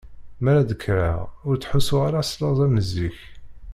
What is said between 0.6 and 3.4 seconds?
d-kkreɣ ur ttḥussuɣ ara s laẓ am zik.